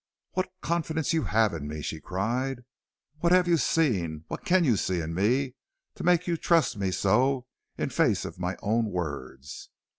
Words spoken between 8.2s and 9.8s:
of my own words?"